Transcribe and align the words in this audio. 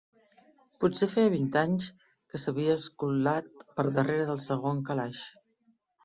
Potser 0.83 1.07
feia 1.09 1.31
vint 1.33 1.49
anys 1.59 1.89
que 2.31 2.41
s'havia 2.43 2.77
escolat 2.81 3.51
per 3.81 3.85
darrera 3.99 4.25
del 4.31 4.41
segon 4.47 4.81
calaix. 4.89 5.21